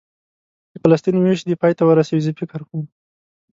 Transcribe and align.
د 0.71 0.73
فلسطین 0.83 1.15
وېش 1.19 1.39
دې 1.47 1.55
پای 1.61 1.73
ته 1.77 1.83
ورسوي، 1.85 2.21
زه 2.25 2.31
فکر 2.39 2.61
کوم. 2.69 2.85